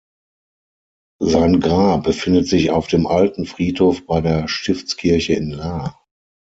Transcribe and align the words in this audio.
Sein 1.21 1.59
Grab 1.59 2.05
befindet 2.05 2.47
sich 2.47 2.71
auf 2.71 2.87
dem 2.87 3.05
Alten 3.05 3.45
Friedhof 3.45 4.07
bei 4.07 4.19
der 4.19 4.47
Stiftskirche 4.47 5.33
in 5.33 5.51
Lahr. 5.51 6.03